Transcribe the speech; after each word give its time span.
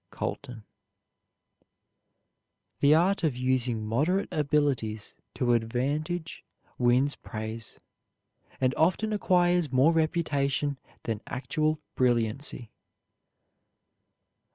COLTON. 0.09 0.63
The 2.79 2.95
art 2.95 3.23
of 3.23 3.37
using 3.37 3.85
moderate 3.85 4.29
abilities 4.31 5.13
to 5.35 5.53
advantage 5.53 6.43
wins 6.79 7.13
praise, 7.13 7.77
and 8.59 8.73
often 8.77 9.13
acquires 9.13 9.71
more 9.71 9.93
reputation 9.93 10.79
than 11.03 11.21
actual 11.27 11.79
brilliancy. 11.93 12.71